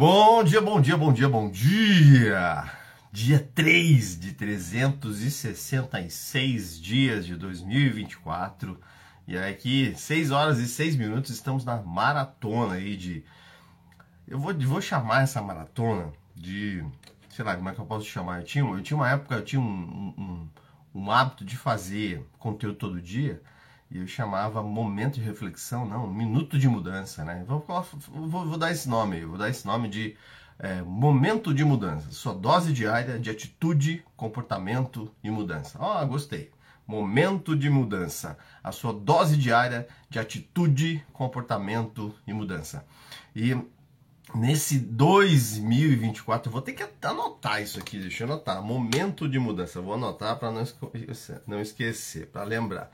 Bom 0.00 0.42
dia, 0.42 0.62
bom 0.62 0.80
dia, 0.80 0.96
bom 0.96 1.12
dia, 1.12 1.28
bom 1.28 1.50
dia! 1.50 2.72
Dia 3.12 3.38
3 3.38 4.18
de 4.18 4.32
366 4.32 6.80
dias 6.80 7.26
de 7.26 7.36
2024. 7.36 8.80
E 9.28 9.36
aqui, 9.36 9.92
6 9.94 10.30
horas 10.30 10.58
e 10.58 10.66
6 10.66 10.96
minutos, 10.96 11.32
estamos 11.32 11.66
na 11.66 11.82
maratona 11.82 12.76
aí 12.76 12.96
de. 12.96 13.22
Eu 14.26 14.38
vou, 14.38 14.58
vou 14.58 14.80
chamar 14.80 15.24
essa 15.24 15.42
maratona 15.42 16.10
de. 16.34 16.82
Sei 17.28 17.44
lá, 17.44 17.54
como 17.54 17.68
é 17.68 17.74
que 17.74 17.80
eu 17.82 17.84
posso 17.84 18.06
chamar? 18.06 18.40
Eu 18.40 18.44
tinha, 18.44 18.64
eu 18.64 18.80
tinha 18.80 18.96
uma 18.96 19.10
época, 19.10 19.34
eu 19.34 19.44
tinha 19.44 19.60
um, 19.60 20.14
um, 20.16 20.48
um 20.94 21.10
hábito 21.10 21.44
de 21.44 21.58
fazer 21.58 22.26
conteúdo 22.38 22.76
todo 22.76 23.02
dia 23.02 23.42
e 23.90 23.98
eu 23.98 24.06
chamava 24.06 24.62
momento 24.62 25.14
de 25.14 25.22
reflexão, 25.22 25.84
não, 25.84 26.06
minuto 26.06 26.58
de 26.58 26.68
mudança, 26.68 27.24
né? 27.24 27.44
Vou, 27.46 27.64
vou, 28.08 28.46
vou 28.46 28.58
dar 28.58 28.70
esse 28.70 28.88
nome, 28.88 29.24
vou 29.24 29.36
dar 29.36 29.50
esse 29.50 29.66
nome 29.66 29.88
de 29.88 30.16
é, 30.58 30.80
momento 30.82 31.52
de 31.52 31.64
mudança, 31.64 32.10
sua 32.10 32.34
dose 32.34 32.72
diária 32.72 33.18
de 33.18 33.30
atitude, 33.30 34.04
comportamento 34.16 35.10
e 35.24 35.30
mudança. 35.30 35.78
Ah, 35.80 36.02
oh, 36.02 36.06
gostei. 36.06 36.50
Momento 36.86 37.56
de 37.56 37.70
mudança, 37.70 38.36
a 38.62 38.70
sua 38.70 38.92
dose 38.92 39.36
diária 39.36 39.88
de 40.08 40.18
atitude, 40.18 41.04
comportamento 41.12 42.14
e 42.26 42.32
mudança. 42.32 42.84
E 43.34 43.56
nesse 44.34 44.78
2024, 44.78 46.48
eu 46.48 46.52
vou 46.52 46.62
ter 46.62 46.72
que 46.72 46.86
anotar 47.02 47.62
isso 47.62 47.78
aqui, 47.78 47.98
deixa 47.98 48.24
eu 48.24 48.28
anotar. 48.28 48.62
Momento 48.62 49.28
de 49.28 49.38
mudança, 49.38 49.80
vou 49.80 49.94
anotar 49.94 50.38
para 50.38 50.50
não 50.50 50.62
esquecer, 50.62 51.42
não 51.46 51.60
esquecer 51.60 52.26
para 52.26 52.44
lembrar 52.44 52.90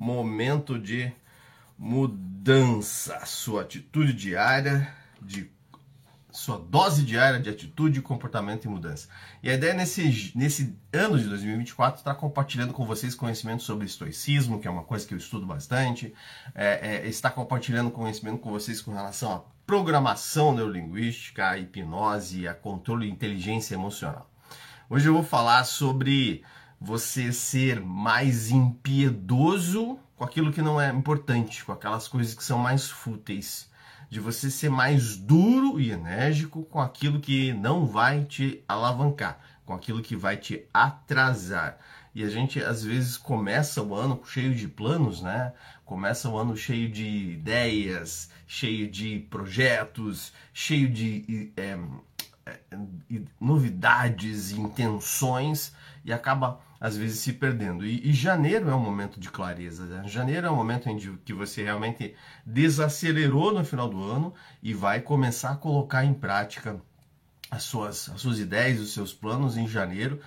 momento 0.00 0.78
de 0.78 1.12
mudança, 1.78 3.24
sua 3.26 3.62
atitude 3.62 4.14
diária 4.14 4.92
de 5.20 5.50
sua 6.32 6.58
dose 6.58 7.02
diária 7.02 7.40
de 7.40 7.50
atitude, 7.50 8.00
comportamento 8.00 8.64
e 8.64 8.68
mudança. 8.68 9.08
E 9.42 9.50
a 9.50 9.54
ideia 9.54 9.74
nesse, 9.74 10.32
nesse 10.34 10.76
ano 10.92 11.18
de 11.18 11.24
2024 11.24 11.98
estar 11.98 12.14
compartilhando 12.14 12.72
com 12.72 12.86
vocês 12.86 13.16
conhecimento 13.16 13.64
sobre 13.64 13.84
estoicismo, 13.84 14.60
que 14.60 14.68
é 14.68 14.70
uma 14.70 14.84
coisa 14.84 15.04
que 15.04 15.12
eu 15.12 15.18
estudo 15.18 15.44
bastante, 15.44 16.14
é, 16.54 17.02
é, 17.02 17.08
estar 17.08 17.30
compartilhando 17.30 17.90
conhecimento 17.90 18.38
com 18.38 18.50
vocês 18.50 18.80
com 18.80 18.92
relação 18.92 19.32
à 19.32 19.42
programação 19.70 20.52
neurolinguística, 20.52 21.48
a 21.48 21.56
hipnose, 21.56 22.48
a 22.48 22.52
controle 22.52 23.06
de 23.06 23.12
inteligência 23.12 23.74
emocional. 23.74 24.28
Hoje 24.88 25.08
eu 25.08 25.14
vou 25.14 25.22
falar 25.22 25.62
sobre 25.62 26.42
você 26.80 27.32
ser 27.32 27.80
mais 27.80 28.50
impiedoso 28.50 29.96
com 30.16 30.24
aquilo 30.24 30.52
que 30.52 30.60
não 30.60 30.80
é 30.80 30.90
importante, 30.90 31.64
com 31.64 31.70
aquelas 31.70 32.08
coisas 32.08 32.34
que 32.34 32.42
são 32.42 32.58
mais 32.58 32.90
fúteis, 32.90 33.70
de 34.10 34.18
você 34.18 34.50
ser 34.50 34.70
mais 34.70 35.16
duro 35.16 35.78
e 35.78 35.92
enérgico 35.92 36.64
com 36.64 36.80
aquilo 36.80 37.20
que 37.20 37.52
não 37.52 37.86
vai 37.86 38.24
te 38.24 38.64
alavancar, 38.66 39.38
com 39.70 39.74
aquilo 39.74 40.02
que 40.02 40.16
vai 40.16 40.36
te 40.36 40.66
atrasar. 40.74 41.78
E 42.12 42.24
a 42.24 42.28
gente 42.28 42.60
às 42.60 42.82
vezes 42.82 43.16
começa 43.16 43.80
o 43.80 43.94
ano 43.94 44.20
cheio 44.26 44.52
de 44.52 44.66
planos, 44.66 45.22
né? 45.22 45.52
Começa 45.84 46.28
o 46.28 46.36
ano 46.36 46.56
cheio 46.56 46.90
de 46.90 47.06
ideias, 47.06 48.30
cheio 48.48 48.90
de 48.90 49.20
projetos, 49.30 50.32
cheio 50.52 50.88
de 50.88 51.52
é, 51.56 51.78
é, 52.46 52.58
novidades, 53.40 54.50
intenções 54.50 55.72
e 56.04 56.12
acaba 56.12 56.60
às 56.80 56.96
vezes 56.96 57.20
se 57.20 57.32
perdendo. 57.32 57.86
E, 57.86 58.10
e, 58.10 58.12
janeiro 58.12 58.70
é 58.70 58.74
um 58.74 58.82
momento 58.82 59.20
de 59.20 59.30
clareza. 59.30 59.86
Né? 59.86 60.02
Janeiro 60.08 60.48
é 60.48 60.50
um 60.50 60.56
momento 60.56 60.88
em 60.88 60.98
que 61.24 61.32
você 61.32 61.62
realmente 61.62 62.12
desacelerou 62.44 63.54
no 63.54 63.64
final 63.64 63.88
do 63.88 64.02
ano 64.02 64.34
e 64.60 64.74
vai 64.74 65.00
começar 65.00 65.52
a 65.52 65.56
colocar 65.56 66.04
em 66.04 66.14
prática 66.14 66.82
as 67.50 67.64
suas, 67.64 68.08
as 68.08 68.20
suas 68.20 68.38
ideias, 68.38 68.80
os 68.80 68.92
seus 68.92 69.12
planos 69.12 69.56
em 69.56 69.66
janeiro. 69.66 70.20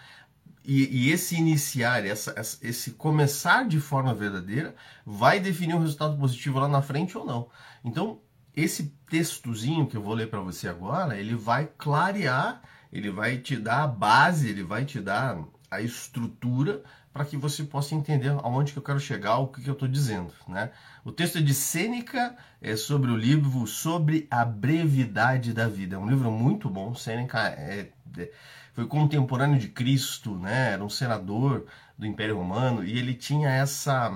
E, 0.66 1.07
e 1.07 1.11
esse 1.11 1.35
iniciar, 1.35 2.05
essa, 2.05 2.33
esse 2.61 2.91
começar 2.91 3.67
de 3.67 3.80
forma 3.80 4.14
verdadeira, 4.14 4.75
vai 5.05 5.39
definir 5.39 5.75
um 5.75 5.81
resultado 5.81 6.17
positivo 6.17 6.59
lá 6.59 6.67
na 6.67 6.81
frente 6.81 7.17
ou 7.17 7.25
não. 7.25 7.49
Então, 7.83 8.20
esse 8.55 8.93
textozinho 9.09 9.87
que 9.87 9.98
eu 9.98 10.02
vou 10.02 10.14
ler 10.14 10.30
para 10.30 10.39
você 10.39 10.67
agora, 10.67 11.17
ele 11.17 11.36
vai 11.36 11.67
clarear, 11.77 12.61
ele 12.92 13.09
vai 13.09 13.37
te 13.37 13.58
dar 13.58 13.83
a 13.83 13.87
base, 13.87 14.49
ele 14.49 14.64
vai 14.64 14.86
te 14.86 14.99
dar 14.99 15.43
a 15.69 15.81
estrutura 15.81 16.83
para 17.13 17.25
que 17.25 17.37
você 17.37 17.63
possa 17.63 17.93
entender 17.93 18.29
aonde 18.29 18.73
que 18.73 18.79
eu 18.79 18.83
quero 18.83 18.99
chegar, 18.99 19.37
o 19.37 19.47
que, 19.47 19.61
que 19.61 19.69
eu 19.69 19.73
estou 19.73 19.87
dizendo. 19.87 20.33
Né? 20.47 20.71
O 21.05 21.11
texto 21.11 21.37
é 21.37 21.41
de 21.41 21.53
Sêneca, 21.53 22.35
é 22.59 22.75
sobre 22.75 23.11
o 23.11 23.15
livro 23.15 23.67
Sobre 23.67 24.27
a 24.31 24.43
Brevidade 24.43 25.53
da 25.53 25.67
Vida. 25.67 25.95
É 25.95 25.99
um 25.99 26.09
livro 26.09 26.31
muito 26.31 26.67
bom. 26.67 26.95
Sêneca 26.95 27.49
é, 27.49 27.91
é, 28.17 28.31
foi 28.73 28.87
contemporâneo 28.87 29.59
de 29.59 29.67
Cristo, 29.67 30.35
né? 30.35 30.71
era 30.71 30.83
um 30.83 30.89
senador 30.89 31.67
do 31.95 32.07
Império 32.07 32.35
Romano, 32.35 32.83
e 32.83 32.97
ele 32.97 33.13
tinha 33.13 33.47
essa 33.47 34.11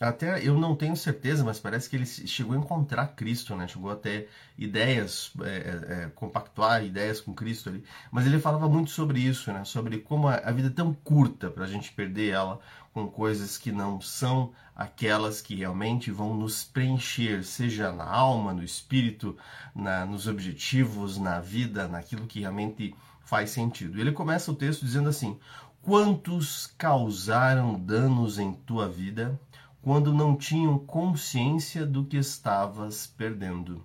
até 0.00 0.46
eu 0.46 0.56
não 0.56 0.76
tenho 0.76 0.96
certeza, 0.96 1.42
mas 1.44 1.58
parece 1.58 1.90
que 1.90 1.96
ele 1.96 2.06
chegou 2.06 2.54
a 2.54 2.58
encontrar 2.58 3.08
Cristo, 3.08 3.56
né? 3.56 3.66
Chegou 3.66 3.90
a 3.90 3.96
ter 3.96 4.28
ideias, 4.56 5.32
é, 5.42 5.48
é, 5.48 5.92
é, 6.04 6.08
compactuar 6.14 6.84
ideias 6.84 7.20
com 7.20 7.34
Cristo 7.34 7.68
ali. 7.68 7.82
Mas 8.10 8.24
ele 8.24 8.38
falava 8.38 8.68
muito 8.68 8.90
sobre 8.90 9.18
isso, 9.18 9.52
né? 9.52 9.64
Sobre 9.64 9.98
como 9.98 10.28
a, 10.28 10.50
vida 10.52 10.68
é 10.68 10.70
tão 10.72 10.94
curta 10.94 11.50
para 11.50 11.64
a 11.64 11.66
gente 11.66 11.92
perder 11.92 12.30
ela 12.30 12.60
com 12.94 13.08
coisas 13.08 13.58
que 13.58 13.72
não 13.72 14.00
são 14.00 14.52
aquelas 14.74 15.40
que 15.40 15.56
realmente 15.56 16.12
vão 16.12 16.32
nos 16.32 16.62
preencher, 16.62 17.42
seja 17.42 17.90
na 17.90 18.04
alma, 18.04 18.52
no 18.52 18.62
espírito, 18.62 19.36
na, 19.74 20.06
nos 20.06 20.28
objetivos, 20.28 21.18
na 21.18 21.40
vida, 21.40 21.88
naquilo 21.88 22.26
que 22.26 22.40
realmente 22.40 22.94
faz 23.24 23.50
sentido. 23.50 24.00
Ele 24.00 24.12
começa 24.12 24.52
o 24.52 24.54
texto 24.54 24.84
dizendo 24.84 25.08
assim: 25.08 25.36
Quantos 25.82 26.72
causaram 26.78 27.74
danos 27.78 28.38
em 28.38 28.52
tua 28.52 28.88
vida? 28.88 29.38
Quando 29.80 30.12
não 30.12 30.36
tinham 30.36 30.78
consciência 30.78 31.86
do 31.86 32.04
que 32.04 32.16
estavas 32.16 33.06
perdendo. 33.06 33.84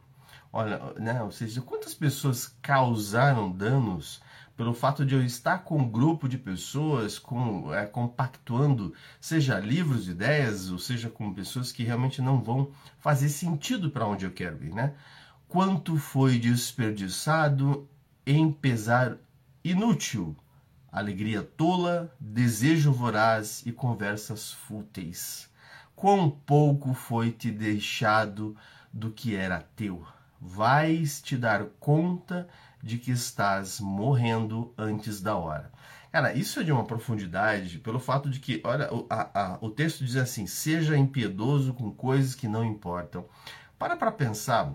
Olha, 0.52 0.94
né, 1.00 1.22
ou 1.22 1.32
seja, 1.32 1.62
quantas 1.62 1.94
pessoas 1.94 2.56
causaram 2.62 3.52
danos 3.52 4.22
pelo 4.56 4.74
fato 4.74 5.04
de 5.04 5.16
eu 5.16 5.24
estar 5.24 5.60
com 5.60 5.80
um 5.80 5.90
grupo 5.90 6.30
de 6.30 6.38
pessoas, 6.38 7.18
com, 7.18 7.74
é, 7.74 7.86
compactuando, 7.88 8.94
seja 9.20 9.60
livros 9.60 10.06
de 10.06 10.12
ideias, 10.12 10.70
ou 10.70 10.78
seja 10.78 11.10
com 11.10 11.34
pessoas 11.34 11.72
que 11.72 11.84
realmente 11.84 12.22
não 12.22 12.42
vão 12.42 12.72
fazer 13.00 13.30
sentido 13.30 13.90
para 13.90 14.06
onde 14.06 14.26
eu 14.26 14.32
quero 14.32 14.64
ir, 14.64 14.74
né? 14.74 14.94
Quanto 15.48 15.98
foi 15.98 16.38
desperdiçado 16.38 17.88
em 18.26 18.52
pesar 18.52 19.18
inútil, 19.64 20.36
alegria 20.92 21.42
tola, 21.42 22.14
desejo 22.20 22.92
voraz 22.92 23.64
e 23.66 23.72
conversas 23.72 24.52
fúteis 24.52 25.52
quão 25.96 26.30
pouco 26.30 26.94
foi 26.94 27.32
te 27.32 27.52
deixado 27.52 28.56
do 28.92 29.12
que 29.12 29.36
era 29.36 29.66
teu. 29.76 30.06
Vais 30.40 31.22
te 31.22 31.38
dar 31.38 31.66
conta 31.80 32.48
de 32.82 32.98
que 32.98 33.12
estás 33.12 33.80
morrendo 33.80 34.74
antes 34.78 35.22
da 35.22 35.36
hora. 35.36 35.72
Cara, 36.12 36.34
isso 36.34 36.60
é 36.60 36.64
de 36.64 36.72
uma 36.72 36.86
profundidade 36.86 37.80
pelo 37.80 38.00
fato 38.00 38.30
de 38.30 38.40
que, 38.40 38.62
olha, 38.64 38.88
a, 39.10 39.54
a, 39.54 39.58
o 39.62 39.70
texto 39.70 40.06
diz 40.06 40.16
assim: 40.16 40.46
seja 40.46 40.96
impiedoso 40.96 41.74
com 41.74 41.92
coisas 41.92 42.36
que 42.36 42.48
não 42.48 42.64
importam. 42.64 43.26
Para 43.80 43.98
para 43.98 44.12
pensar 44.12 44.74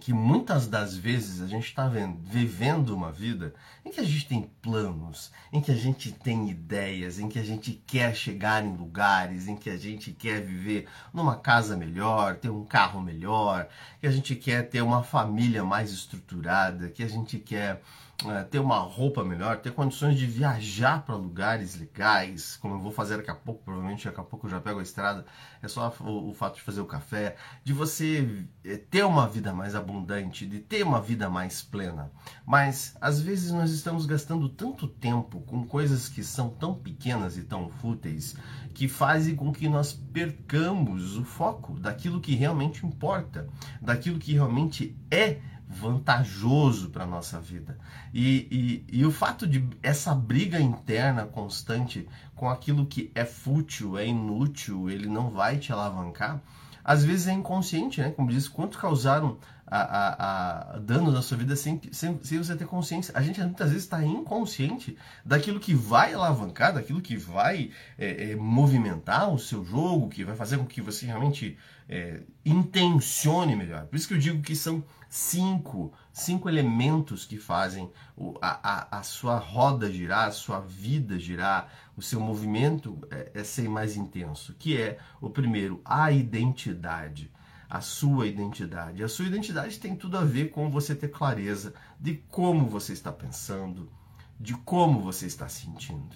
que 0.00 0.12
muitas 0.12 0.66
das 0.66 0.96
vezes 0.96 1.42
a 1.42 1.46
gente 1.46 1.66
está 1.66 1.86
vivendo 1.86 2.90
uma 2.90 3.12
vida 3.12 3.54
em 3.84 3.90
que 3.90 4.00
a 4.00 4.04
gente 4.04 4.26
tem 4.26 4.50
planos, 4.62 5.30
em 5.52 5.60
que 5.60 5.70
a 5.70 5.76
gente 5.76 6.12
tem 6.12 6.48
ideias, 6.48 7.18
em 7.18 7.28
que 7.28 7.38
a 7.38 7.42
gente 7.42 7.72
quer 7.86 8.14
chegar 8.14 8.64
em 8.64 8.74
lugares, 8.74 9.48
em 9.48 9.56
que 9.56 9.68
a 9.68 9.76
gente 9.76 10.10
quer 10.12 10.40
viver 10.40 10.88
numa 11.12 11.36
casa 11.36 11.76
melhor, 11.76 12.36
ter 12.36 12.48
um 12.48 12.64
carro 12.64 13.02
melhor, 13.02 13.68
que 14.00 14.06
a 14.06 14.10
gente 14.10 14.34
quer 14.34 14.68
ter 14.68 14.82
uma 14.82 15.02
família 15.02 15.62
mais 15.62 15.90
estruturada, 15.92 16.88
que 16.88 17.02
a 17.02 17.08
gente 17.08 17.38
quer 17.38 17.82
uh, 18.24 18.44
ter 18.50 18.58
uma 18.58 18.78
roupa 18.78 19.24
melhor, 19.24 19.58
ter 19.58 19.72
condições 19.72 20.18
de 20.18 20.26
viajar 20.26 21.02
para 21.02 21.14
lugares 21.14 21.78
legais, 21.78 22.56
como 22.56 22.74
eu 22.74 22.78
vou 22.78 22.92
fazer 22.92 23.16
daqui 23.16 23.30
a 23.30 23.34
pouco, 23.34 23.62
provavelmente 23.64 24.04
daqui 24.04 24.20
a 24.20 24.24
pouco 24.24 24.46
eu 24.46 24.50
já 24.50 24.60
pego 24.60 24.80
a 24.80 24.82
estrada, 24.82 25.24
é 25.62 25.68
só 25.68 25.94
o, 26.00 26.30
o 26.30 26.34
fato 26.34 26.56
de 26.56 26.62
fazer 26.62 26.80
o 26.80 26.86
café, 26.86 27.36
de 27.64 27.72
você 27.72 28.46
eh, 28.64 28.76
ter 28.76 29.04
uma 29.04 29.28
vida 29.28 29.52
mais 29.52 29.74
abundante, 29.74 30.46
de 30.46 30.58
ter 30.58 30.82
uma 30.82 31.00
vida 31.00 31.28
mais 31.28 31.62
plena. 31.62 32.10
Mas 32.46 32.96
às 33.00 33.20
vezes 33.20 33.52
nós 33.52 33.70
estamos 33.70 34.06
gastando 34.06 34.48
tanto 34.48 34.86
tempo 34.86 35.40
com 35.40 35.66
coisas 35.66 36.08
que 36.08 36.22
são 36.22 36.50
tão 36.50 36.74
pequenas 36.74 37.36
e 37.36 37.42
tão 37.42 37.68
fúteis 37.68 38.36
que 38.72 38.88
fazem 38.88 39.36
com 39.36 39.52
que 39.52 39.68
nós 39.68 39.92
percamos 39.92 41.16
o 41.16 41.24
foco 41.24 41.78
daquilo 41.78 42.20
que 42.20 42.34
realmente 42.34 42.84
importa, 42.86 43.48
daquilo 43.80 44.18
que 44.18 44.32
realmente 44.32 44.96
é 45.10 45.40
vantajoso 45.72 46.90
para 46.90 47.06
nossa 47.06 47.40
vida. 47.40 47.78
E, 48.12 48.84
e, 48.90 48.98
e, 49.00 49.06
o 49.06 49.10
fato 49.10 49.46
de 49.46 49.66
essa 49.82 50.14
briga 50.14 50.60
interna 50.60 51.24
constante 51.24 52.06
com 52.36 52.48
aquilo 52.48 52.86
que 52.86 53.10
é 53.14 53.24
fútil, 53.24 53.96
é 53.96 54.06
inútil, 54.06 54.90
ele 54.90 55.08
não 55.08 55.30
vai 55.30 55.56
te 55.56 55.72
alavancar, 55.72 56.40
às 56.84 57.04
vezes 57.04 57.28
é 57.28 57.32
inconsciente, 57.32 58.00
né? 58.00 58.10
Como 58.10 58.28
diz, 58.28 58.48
quanto 58.48 58.76
causaram 58.76 59.38
a, 59.66 59.80
a, 59.80 60.74
a 60.74 60.78
danos 60.78 61.14
na 61.14 61.22
sua 61.22 61.38
vida 61.38 61.56
sem, 61.56 61.80
sem, 61.92 62.22
sem 62.22 62.38
você 62.38 62.54
ter 62.54 62.66
consciência. 62.66 63.14
A 63.16 63.22
gente 63.22 63.40
muitas 63.40 63.68
vezes 63.70 63.84
está 63.84 64.04
inconsciente 64.04 64.98
daquilo 65.24 65.58
que 65.58 65.74
vai 65.74 66.12
alavancar, 66.12 66.74
daquilo 66.74 67.00
que 67.00 67.16
vai 67.16 67.70
é, 67.96 68.32
é, 68.32 68.36
movimentar 68.36 69.32
o 69.32 69.38
seu 69.38 69.64
jogo, 69.64 70.10
que 70.10 70.24
vai 70.24 70.36
fazer 70.36 70.58
com 70.58 70.66
que 70.66 70.82
você 70.82 71.06
realmente 71.06 71.56
é, 71.92 72.22
intencione 72.42 73.54
melhor. 73.54 73.84
Por 73.86 73.96
isso 73.96 74.08
que 74.08 74.14
eu 74.14 74.18
digo 74.18 74.40
que 74.40 74.56
são 74.56 74.82
cinco, 75.10 75.92
cinco 76.10 76.48
elementos 76.48 77.26
que 77.26 77.36
fazem 77.36 77.92
a, 78.40 78.96
a, 78.96 78.98
a 79.00 79.02
sua 79.02 79.36
roda 79.36 79.92
girar, 79.92 80.28
a 80.28 80.32
sua 80.32 80.58
vida 80.58 81.18
girar, 81.18 81.70
o 81.94 82.00
seu 82.00 82.18
movimento 82.18 82.98
é, 83.10 83.32
é 83.34 83.44
ser 83.44 83.68
mais 83.68 83.94
intenso, 83.94 84.54
que 84.58 84.74
é 84.74 84.98
o 85.20 85.28
primeiro, 85.28 85.82
a 85.84 86.10
identidade 86.10 87.30
a 87.68 87.80
sua 87.80 88.26
identidade. 88.26 89.02
A 89.02 89.08
sua 89.08 89.24
identidade 89.24 89.80
tem 89.80 89.96
tudo 89.96 90.18
a 90.18 90.24
ver 90.24 90.50
com 90.50 90.70
você 90.70 90.94
ter 90.94 91.08
clareza 91.08 91.72
de 91.98 92.16
como 92.28 92.66
você 92.66 92.92
está 92.92 93.10
pensando, 93.10 93.90
de 94.38 94.52
como 94.52 95.00
você 95.00 95.24
está 95.24 95.48
sentindo. 95.48 96.14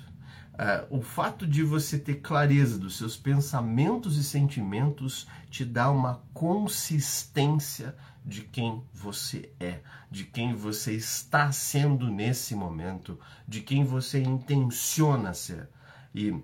Uh, 0.56 0.98
o 0.98 1.02
fato 1.02 1.46
de 1.46 1.62
você 1.62 1.98
ter 1.98 2.14
clareza 2.14 2.78
dos 2.78 2.96
seus 2.96 3.14
pensamentos 3.14 4.16
e 4.16 4.24
sentimentos 4.24 5.26
te 5.50 5.66
dá 5.66 5.90
uma 5.90 6.22
consistência 6.32 7.94
de 8.24 8.40
quem 8.40 8.82
você 8.90 9.52
é, 9.60 9.80
de 10.10 10.24
quem 10.24 10.54
você 10.54 10.92
está 10.92 11.52
sendo 11.52 12.10
nesse 12.10 12.54
momento, 12.54 13.20
de 13.46 13.60
quem 13.60 13.84
você 13.84 14.22
intenciona 14.22 15.34
ser. 15.34 15.68
E 16.14 16.34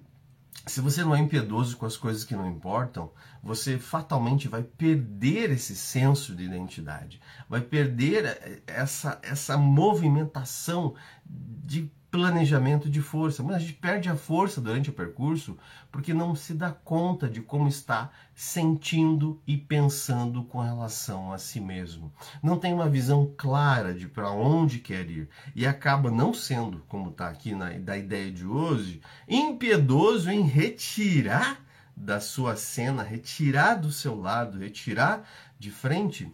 se 0.66 0.80
você 0.80 1.02
não 1.02 1.14
é 1.14 1.18
impiedoso 1.18 1.76
com 1.76 1.86
as 1.86 1.96
coisas 1.96 2.22
que 2.22 2.36
não 2.36 2.48
importam, 2.48 3.10
você 3.42 3.78
fatalmente 3.78 4.46
vai 4.46 4.62
perder 4.62 5.50
esse 5.50 5.74
senso 5.74 6.36
de 6.36 6.44
identidade, 6.44 7.20
vai 7.48 7.60
perder 7.60 8.62
essa, 8.66 9.18
essa 9.22 9.56
movimentação 9.56 10.94
de 11.24 11.90
planejamento 12.12 12.90
de 12.90 13.00
força. 13.00 13.42
Mas 13.42 13.56
a 13.56 13.58
gente 13.58 13.72
perde 13.72 14.08
a 14.10 14.14
força 14.14 14.60
durante 14.60 14.90
o 14.90 14.92
percurso 14.92 15.56
porque 15.90 16.12
não 16.12 16.36
se 16.36 16.52
dá 16.52 16.70
conta 16.70 17.28
de 17.28 17.40
como 17.40 17.66
está 17.66 18.10
sentindo 18.34 19.40
e 19.46 19.56
pensando 19.56 20.44
com 20.44 20.60
relação 20.60 21.32
a 21.32 21.38
si 21.38 21.58
mesmo. 21.58 22.12
Não 22.42 22.58
tem 22.58 22.72
uma 22.74 22.88
visão 22.88 23.32
clara 23.36 23.94
de 23.94 24.06
para 24.06 24.30
onde 24.30 24.78
quer 24.78 25.10
ir 25.10 25.28
e 25.56 25.66
acaba 25.66 26.10
não 26.10 26.34
sendo, 26.34 26.84
como 26.86 27.08
está 27.08 27.28
aqui 27.28 27.54
na 27.54 27.70
da 27.70 27.96
ideia 27.96 28.30
de 28.30 28.46
hoje, 28.46 29.00
impiedoso 29.26 30.30
em 30.30 30.42
retirar 30.42 31.58
da 31.96 32.20
sua 32.20 32.56
cena, 32.56 33.02
retirar 33.02 33.74
do 33.74 33.90
seu 33.90 34.20
lado, 34.20 34.58
retirar 34.58 35.26
de 35.58 35.70
frente 35.70 36.30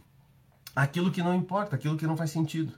aquilo 0.74 1.12
que 1.12 1.22
não 1.22 1.34
importa, 1.34 1.76
aquilo 1.76 1.96
que 1.96 2.06
não 2.06 2.16
faz 2.16 2.30
sentido. 2.30 2.72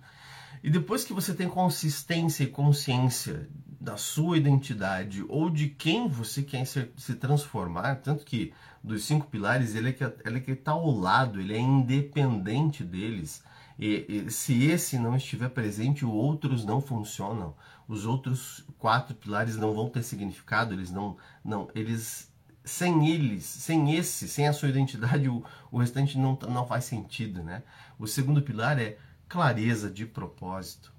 E 0.62 0.70
depois 0.70 1.04
que 1.04 1.12
você 1.12 1.34
tem 1.34 1.48
consistência 1.48 2.44
e 2.44 2.48
consciência 2.48 3.48
da 3.80 3.96
sua 3.96 4.36
identidade 4.36 5.24
ou 5.28 5.48
de 5.48 5.68
quem 5.68 6.06
você 6.06 6.42
quer 6.42 6.66
se, 6.66 6.90
se 6.96 7.14
transformar, 7.14 7.96
tanto 7.96 8.26
que 8.26 8.52
dos 8.84 9.04
cinco 9.04 9.26
pilares 9.26 9.74
ele 9.74 9.88
é 9.88 9.92
que 9.92 10.04
ele 10.04 10.36
é 10.36 10.40
que 10.40 10.50
está 10.50 10.72
ao 10.72 10.90
lado, 10.90 11.40
ele 11.40 11.54
é 11.54 11.58
independente 11.58 12.84
deles. 12.84 13.42
E, 13.78 14.04
e, 14.26 14.30
se 14.30 14.64
esse 14.66 14.98
não 14.98 15.16
estiver 15.16 15.48
presente, 15.48 16.04
os 16.04 16.12
outros 16.12 16.66
não 16.66 16.82
funcionam. 16.82 17.54
Os 17.88 18.04
outros 18.04 18.62
quatro 18.78 19.14
pilares 19.14 19.56
não 19.56 19.72
vão 19.72 19.88
ter 19.88 20.02
significado. 20.02 20.74
Eles 20.74 20.90
não, 20.90 21.16
não, 21.42 21.70
eles 21.74 22.30
sem 22.62 23.08
eles, 23.08 23.44
sem 23.44 23.94
esse, 23.94 24.28
sem 24.28 24.46
a 24.46 24.52
sua 24.52 24.68
identidade, 24.68 25.28
o, 25.30 25.42
o 25.72 25.78
restante 25.78 26.18
não, 26.18 26.38
não 26.48 26.66
faz 26.66 26.84
sentido, 26.84 27.42
né? 27.42 27.62
O 27.98 28.06
segundo 28.06 28.42
pilar 28.42 28.78
é 28.78 28.98
clareza 29.30 29.88
de 29.88 30.04
propósito, 30.04 30.92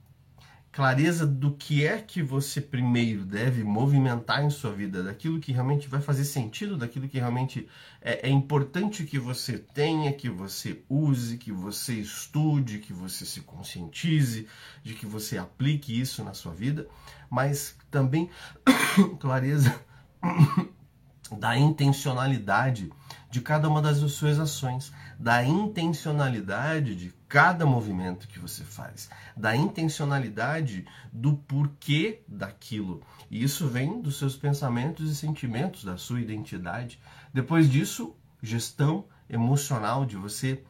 clareza 0.72 1.28
do 1.28 1.51
que 1.51 1.86
é 1.86 2.01
que 2.01 2.24
você 2.24 2.62
primeiro 2.62 3.25
deve 3.25 3.62
movimentar 3.62 4.42
em 4.42 4.50
sua 4.50 4.72
vida, 4.72 5.04
daquilo 5.04 5.38
que 5.38 5.51
realmente 5.51 5.89
vai 5.89 6.01
fazer 6.01 6.24
sentido, 6.24 6.78
daquilo 6.78 7.10
que 7.10 7.19
realmente 7.19 7.68
é, 8.01 8.30
é, 8.30 8.31
importante 8.31 9.04
que 9.04 9.19
você 9.19 9.57
tenha, 9.57 10.13
que 10.13 10.30
você 10.30 10.81
use, 10.88 11.38
que 11.38 11.51
você 11.51 11.95
estude, 11.95 12.80
que 12.80 12.94
você 12.94 13.25
se 13.25 13.42
conscientize, 13.42 14.48
de 14.81 14.94
que 14.94 15.06
você 15.06 15.38
aplique 15.38 16.00
isso 16.00 16.24
na 16.24 16.34
sua 16.34 16.54
vida, 16.54 16.88
mas 17.30 17.75
também 17.92 18.30
clareza 19.19 19.77
da 21.38 21.57
intencionalidade 21.57 22.89
de 23.30 23.42
cada 23.42 23.68
uma 23.68 23.81
das 23.81 23.98
suas 24.13 24.39
ações, 24.39 24.94
da 25.19 25.44
intencionalidade 25.44 26.95
de 26.95 27.21
cada 27.31 27.66
movimento 27.66 28.28
que 28.28 28.38
você 28.38 28.62
faz, 28.62 29.10
da 29.38 29.56
intencionalidade 29.56 30.86
do 31.13 31.38
porquê 31.38 32.24
daquilo. 32.28 33.01
E 33.30 33.42
isso 33.42 33.69
vem 33.69 34.01
dos 34.01 34.18
seus 34.18 34.36
pensamentos 34.36 35.10
e 35.10 35.16
sentimentos, 35.16 35.86
da 35.86 35.95
sua 35.95 36.19
identidade. 36.19 37.00
Depois 37.33 37.69
disso, 37.72 38.13
gestão 38.44 39.06
emocional 39.30 40.06
de 40.06 40.18
você 40.18 40.62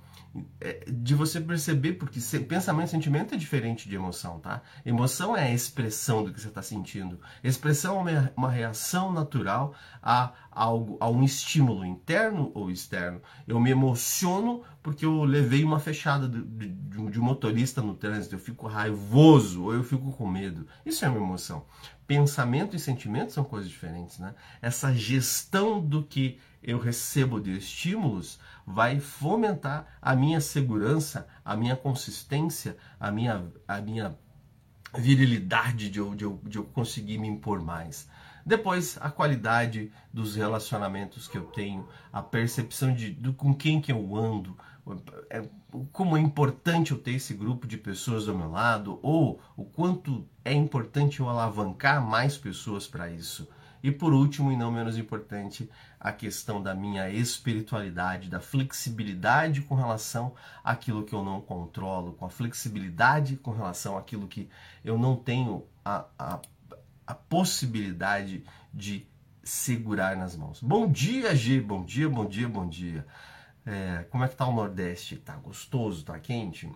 é, 0.62 0.86
de 0.88 1.14
você 1.14 1.42
perceber, 1.42 1.94
porque 1.94 2.20
pensamento 2.40 2.88
e 2.88 2.92
sentimento 2.92 3.34
é 3.36 3.38
diferente 3.38 3.90
de 3.90 3.96
emoção, 3.96 4.40
tá? 4.40 4.62
Emoção 4.86 5.36
é 5.36 5.44
a 5.44 5.52
expressão 5.52 6.24
do 6.24 6.32
que 6.32 6.40
você 6.40 6.48
está 6.48 6.62
sentindo. 6.62 7.20
Expressão 7.44 8.08
é 8.08 8.32
uma 8.38 8.50
reação 8.50 9.12
natural 9.12 9.74
a 10.02 10.32
algo, 10.52 10.98
a 11.00 11.10
um 11.10 11.24
estímulo 11.24 11.86
interno 11.86 12.52
ou 12.54 12.70
externo. 12.70 13.22
Eu 13.48 13.60
me 13.60 13.72
emociono 13.72 14.64
porque 14.84 15.06
eu 15.06 15.24
levei 15.24 15.64
uma 15.64 15.80
fechada 15.80 16.28
de, 16.28 16.42
de, 16.42 16.68
de 16.68 17.20
um 17.20 17.24
motorista 17.24 17.82
no 17.82 17.96
trânsito, 17.96 18.36
eu 18.36 18.40
fico 18.40 18.68
raivoso 18.68 19.64
ou 19.64 19.74
eu 19.74 19.84
fico 19.84 20.12
com 20.12 20.28
medo. 20.28 20.68
Isso 20.86 21.06
é 21.06 21.10
uma 21.10 21.20
emoção. 21.20 21.66
Pensamento 22.06 22.76
e 22.76 22.80
sentimento 22.80 23.32
são 23.32 23.44
coisas 23.44 23.70
diferentes, 23.70 24.20
né? 24.20 24.36
Essa 24.62 24.94
gestão 24.94 25.80
do 25.80 26.04
que 26.04 26.40
eu 26.62 26.78
recebo 26.78 27.40
de 27.40 27.58
estímulos 27.58 28.40
vai 28.66 29.00
fomentar 29.00 29.98
a 30.02 30.16
minha 30.16 30.42
segurança, 30.42 31.28
a 31.44 31.56
minha 31.56 31.76
consistência, 31.76 32.76
a 33.00 33.10
minha, 33.10 33.46
a 33.68 33.82
minha 33.82 34.18
virilidade 34.98 35.90
de 35.90 36.00
eu, 36.00 36.14
de, 36.14 36.26
eu, 36.26 36.40
de 36.44 36.58
eu 36.58 36.66
conseguir 36.66 37.18
me 37.18 37.28
impor 37.28 37.62
mais. 37.62 38.08
Depois, 38.46 38.98
a 39.00 39.10
qualidade 39.10 39.92
dos 40.12 40.36
relacionamentos 40.36 41.28
que 41.28 41.38
eu 41.38 41.46
tenho, 41.46 41.88
a 42.12 42.22
percepção 42.22 42.94
de 42.94 43.16
com 43.38 43.54
quem 43.54 43.80
que 43.80 43.92
eu 43.92 44.16
ando, 44.16 44.58
é, 45.30 45.48
como 45.92 46.18
é 46.18 46.20
importante 46.20 46.92
eu 46.92 46.98
ter 46.98 47.12
esse 47.12 47.34
grupo 47.34 47.68
de 47.68 47.78
pessoas 47.78 48.26
do 48.26 48.36
meu 48.36 48.50
lado, 48.50 49.00
ou 49.02 49.40
o 49.56 49.64
quanto 49.64 50.28
é 50.44 50.54
importante 50.54 51.20
eu 51.20 51.30
alavancar 51.30 52.02
mais 52.02 52.38
pessoas 52.38 52.88
para 52.88 53.10
isso. 53.10 53.48
E 53.84 53.92
por 53.92 54.14
último, 54.14 54.52
e 54.52 54.58
não 54.58 54.72
menos 54.72 54.98
importante, 54.98 55.70
a 56.00 56.12
questão 56.12 56.62
da 56.62 56.74
minha 56.74 57.10
espiritualidade, 57.10 58.30
da 58.30 58.40
flexibilidade 58.40 59.62
com 59.62 59.76
relação 59.76 60.34
àquilo 60.64 61.04
que 61.04 61.14
eu 61.14 61.24
não 61.24 61.42
controlo, 61.42 62.14
com 62.14 62.26
a 62.26 62.30
flexibilidade 62.30 63.38
com 63.38 63.52
relação 63.52 63.98
àquilo 63.98 64.28
que 64.28 64.48
eu 64.86 64.98
não 64.98 65.16
tenho 65.16 65.66
a, 65.84 66.06
a, 66.18 66.40
a 67.12 67.16
possibilidade 67.16 68.44
de 68.74 69.06
segurar 69.44 70.16
nas 70.16 70.36
mãos. 70.36 70.62
Bom 70.62 70.90
dia, 70.90 71.36
G, 71.36 71.60
bom 71.60 71.84
dia, 71.84 72.08
bom 72.08 72.26
dia, 72.26 72.48
bom 72.48 72.68
dia. 72.68 73.06
É, 73.66 74.06
como 74.10 74.24
é 74.24 74.30
que 74.30 74.36
tá 74.36 74.48
o 74.48 74.54
Nordeste? 74.54 75.18
Tá 75.18 75.36
gostoso, 75.36 76.06
tá 76.06 76.18
quente? 76.20 76.72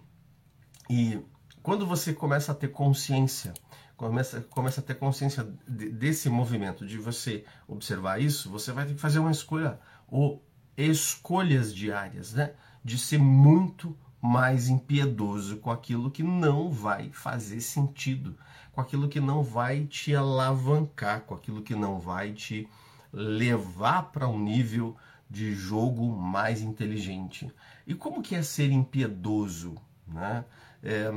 E 0.89 1.19
quando 1.63 1.87
você 1.87 2.13
começa 2.13 2.51
a 2.51 2.55
ter 2.55 2.67
consciência 2.67 3.53
começa, 3.95 4.41
começa 4.41 4.81
a 4.81 4.83
ter 4.83 4.95
consciência 4.95 5.47
de, 5.65 5.89
desse 5.89 6.29
movimento, 6.29 6.85
de 6.85 6.97
você 6.97 7.45
observar 7.65 8.21
isso, 8.21 8.49
você 8.49 8.73
vai 8.73 8.85
ter 8.85 8.93
que 8.93 8.99
fazer 8.99 9.19
uma 9.19 9.31
escolha, 9.31 9.79
ou 10.05 10.45
escolhas 10.77 11.73
diárias, 11.73 12.33
né? 12.33 12.53
De 12.83 12.97
ser 12.97 13.19
muito 13.19 13.97
mais 14.21 14.67
impiedoso 14.67 15.57
com 15.57 15.71
aquilo 15.71 16.11
que 16.11 16.23
não 16.23 16.69
vai 16.69 17.09
fazer 17.11 17.61
sentido, 17.61 18.37
com 18.75 18.81
aquilo 18.81 19.07
que 19.07 19.21
não 19.21 19.41
vai 19.41 19.85
te 19.85 20.13
alavancar, 20.13 21.21
com 21.21 21.33
aquilo 21.33 21.61
que 21.61 21.73
não 21.73 21.97
vai 21.97 22.33
te 22.33 22.67
levar 23.13 24.11
para 24.11 24.27
um 24.27 24.37
nível 24.37 24.97
de 25.29 25.55
jogo 25.55 26.05
mais 26.05 26.61
inteligente. 26.61 27.49
E 27.87 27.95
como 27.95 28.21
que 28.21 28.35
é 28.35 28.43
ser 28.43 28.69
impiedoso, 28.71 29.75
né? 30.05 30.43
É, 30.83 31.09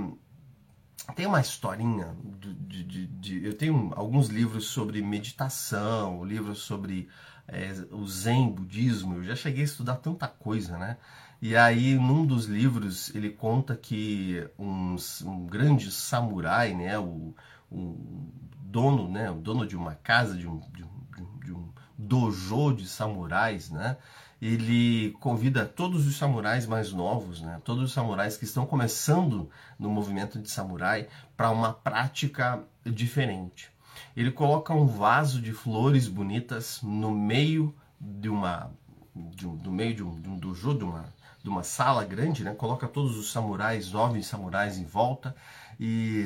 tem 1.16 1.26
uma 1.26 1.40
historinha 1.40 2.14
de, 2.22 2.84
de, 2.84 3.06
de, 3.06 3.44
eu 3.44 3.54
tenho 3.54 3.92
alguns 3.96 4.28
livros 4.28 4.66
sobre 4.66 5.02
meditação, 5.02 6.24
livros 6.24 6.60
sobre 6.60 7.08
é, 7.48 7.72
o 7.90 8.06
Zen 8.06 8.50
budismo. 8.52 9.16
Eu 9.16 9.24
já 9.24 9.34
cheguei 9.34 9.62
a 9.62 9.64
estudar 9.64 9.96
tanta 9.96 10.28
coisa, 10.28 10.78
né? 10.78 10.96
E 11.40 11.56
aí, 11.56 11.94
num 11.94 12.26
dos 12.26 12.46
livros, 12.46 13.14
ele 13.14 13.30
conta 13.30 13.76
que 13.76 14.44
um, 14.58 14.96
um 15.24 15.46
grande 15.46 15.92
samurai, 15.92 16.74
né, 16.74 16.98
o, 16.98 17.32
o, 17.70 18.32
dono, 18.60 19.08
né, 19.08 19.30
o 19.30 19.36
dono 19.36 19.64
de 19.64 19.76
uma 19.76 19.94
casa, 19.94 20.36
de 20.36 20.48
um, 20.48 20.58
de 20.72 20.82
um, 20.82 21.38
de 21.44 21.52
um 21.52 21.68
dojo 21.96 22.74
de 22.74 22.88
samurais, 22.88 23.70
né, 23.70 23.96
ele 24.42 25.12
convida 25.20 25.64
todos 25.64 26.08
os 26.08 26.16
samurais 26.16 26.66
mais 26.66 26.92
novos, 26.92 27.40
né, 27.40 27.60
todos 27.64 27.84
os 27.84 27.92
samurais 27.92 28.36
que 28.36 28.44
estão 28.44 28.66
começando 28.66 29.48
no 29.78 29.90
movimento 29.90 30.40
de 30.40 30.50
samurai, 30.50 31.06
para 31.36 31.50
uma 31.50 31.72
prática 31.72 32.64
diferente. 32.84 33.70
Ele 34.16 34.32
coloca 34.32 34.74
um 34.74 34.86
vaso 34.86 35.40
de 35.40 35.52
flores 35.52 36.08
bonitas 36.08 36.80
no 36.82 37.12
meio 37.12 37.72
de 38.00 38.28
uma 38.28 38.72
de 39.14 39.46
um, 39.46 39.56
do 39.56 39.70
meio 39.72 39.94
de 39.94 40.02
um, 40.02 40.20
de 40.20 40.28
um 40.28 40.36
dojo, 40.36 40.74
de 40.74 40.84
uma, 40.84 41.12
de 41.42 41.48
uma 41.48 41.62
sala 41.62 42.04
grande, 42.04 42.44
né? 42.44 42.54
Coloca 42.54 42.88
todos 42.88 43.16
os 43.16 43.30
samurais, 43.30 43.92
nove 43.92 44.22
samurais 44.22 44.78
em 44.78 44.84
volta 44.84 45.34
e 45.78 46.24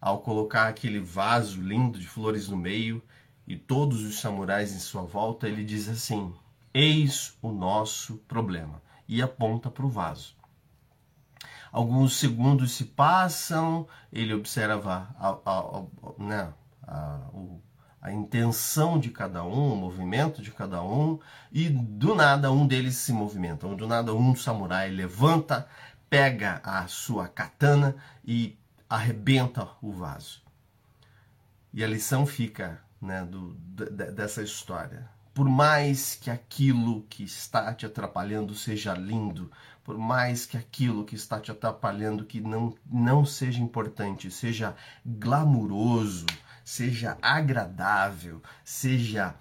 ao 0.00 0.18
colocar 0.18 0.68
aquele 0.68 1.00
vaso 1.00 1.60
lindo 1.60 1.98
de 1.98 2.06
flores 2.06 2.48
no 2.48 2.56
meio 2.56 3.02
e 3.46 3.56
todos 3.56 4.02
os 4.02 4.20
samurais 4.20 4.74
em 4.74 4.78
sua 4.78 5.02
volta, 5.02 5.48
ele 5.48 5.64
diz 5.64 5.88
assim: 5.88 6.34
Eis 6.72 7.36
o 7.42 7.50
nosso 7.50 8.16
problema 8.28 8.82
e 9.08 9.20
aponta 9.22 9.70
para 9.70 9.84
o 9.84 9.90
vaso. 9.90 10.34
Alguns 11.70 12.16
segundos 12.16 12.72
se 12.72 12.84
passam, 12.84 13.86
ele 14.12 14.32
observa 14.32 15.08
a, 15.18 15.30
a, 15.44 15.58
a, 15.58 15.82
né, 16.18 16.52
o 17.32 17.60
a 18.04 18.12
intenção 18.12 18.98
de 19.00 19.08
cada 19.08 19.42
um, 19.42 19.72
o 19.72 19.76
movimento 19.76 20.42
de 20.42 20.50
cada 20.50 20.82
um, 20.82 21.18
e 21.50 21.70
do 21.70 22.14
nada 22.14 22.52
um 22.52 22.66
deles 22.66 22.96
se 22.96 23.14
movimenta. 23.14 23.66
Do 23.66 23.86
nada 23.86 24.14
um 24.14 24.36
samurai 24.36 24.90
levanta, 24.90 25.66
pega 26.10 26.60
a 26.62 26.86
sua 26.86 27.26
katana 27.26 27.96
e 28.22 28.58
arrebenta 28.90 29.66
o 29.80 29.90
vaso. 29.90 30.42
E 31.72 31.82
a 31.82 31.86
lição 31.88 32.26
fica 32.26 32.78
né, 33.00 33.24
do, 33.24 33.54
dessa 33.54 34.42
história. 34.42 35.08
Por 35.32 35.48
mais 35.48 36.14
que 36.14 36.30
aquilo 36.30 37.06
que 37.08 37.24
está 37.24 37.72
te 37.72 37.86
atrapalhando 37.86 38.54
seja 38.54 38.92
lindo, 38.92 39.50
por 39.82 39.96
mais 39.96 40.44
que 40.44 40.58
aquilo 40.58 41.06
que 41.06 41.14
está 41.14 41.40
te 41.40 41.50
atrapalhando 41.50 42.26
que 42.26 42.42
não, 42.42 42.74
não 42.84 43.24
seja 43.24 43.62
importante, 43.62 44.30
seja 44.30 44.76
glamuroso, 45.04 46.26
seja 46.64 47.18
agradável, 47.20 48.42
seja 48.64 49.34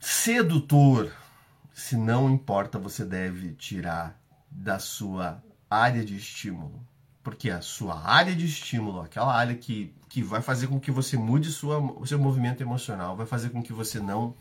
sedutor, 0.00 1.12
se 1.72 1.96
não 1.96 2.28
importa, 2.28 2.78
você 2.78 3.04
deve 3.04 3.52
tirar 3.54 4.18
da 4.50 4.78
sua 4.78 5.42
área 5.70 6.04
de 6.04 6.16
estímulo. 6.16 6.84
Porque 7.22 7.50
a 7.50 7.62
sua 7.62 8.06
área 8.06 8.34
de 8.34 8.44
estímulo, 8.44 9.00
aquela 9.00 9.34
área 9.34 9.54
que, 9.54 9.94
que 10.08 10.22
vai 10.22 10.42
fazer 10.42 10.66
com 10.66 10.78
que 10.78 10.90
você 10.90 11.16
mude 11.16 11.50
sua, 11.50 11.78
o 11.78 12.06
seu 12.06 12.18
movimento 12.18 12.62
emocional, 12.62 13.16
vai 13.16 13.24
fazer 13.24 13.48
com 13.48 13.62
que 13.62 13.72
você 13.72 13.98
não 13.98 14.34